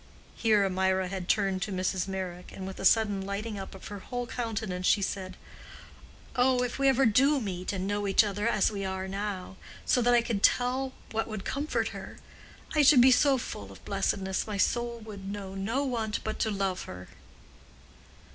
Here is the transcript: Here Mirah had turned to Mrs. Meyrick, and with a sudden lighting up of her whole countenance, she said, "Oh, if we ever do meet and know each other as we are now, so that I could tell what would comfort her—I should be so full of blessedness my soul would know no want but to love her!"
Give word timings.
Here 0.35 0.67
Mirah 0.67 1.09
had 1.09 1.29
turned 1.29 1.61
to 1.61 1.71
Mrs. 1.71 2.07
Meyrick, 2.07 2.51
and 2.51 2.65
with 2.65 2.79
a 2.79 2.85
sudden 2.85 3.23
lighting 3.23 3.59
up 3.59 3.75
of 3.75 3.89
her 3.89 3.99
whole 3.99 4.25
countenance, 4.25 4.87
she 4.87 5.03
said, 5.03 5.37
"Oh, 6.35 6.63
if 6.63 6.79
we 6.79 6.87
ever 6.87 7.05
do 7.05 7.39
meet 7.39 7.71
and 7.71 7.85
know 7.85 8.07
each 8.07 8.23
other 8.23 8.47
as 8.47 8.71
we 8.71 8.83
are 8.83 9.07
now, 9.07 9.57
so 9.85 10.01
that 10.01 10.15
I 10.15 10.23
could 10.23 10.41
tell 10.41 10.93
what 11.11 11.27
would 11.27 11.45
comfort 11.45 11.89
her—I 11.89 12.81
should 12.81 13.01
be 13.01 13.11
so 13.11 13.37
full 13.37 13.71
of 13.71 13.85
blessedness 13.85 14.47
my 14.47 14.57
soul 14.57 14.97
would 15.05 15.29
know 15.31 15.53
no 15.53 15.83
want 15.85 16.23
but 16.23 16.39
to 16.39 16.49
love 16.49 16.85
her!" 16.85 17.07